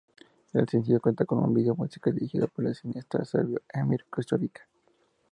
El 0.53 0.67
sencillo 0.67 0.99
cuenta 0.99 1.25
con 1.25 1.37
un 1.43 1.53
video 1.53 1.75
musical 1.75 2.15
dirigido 2.15 2.47
por 2.47 2.65
el 2.65 2.73
cineasta 2.73 3.23
serbio 3.23 3.61
Emir 3.71 4.03
Kusturica. 4.09 4.67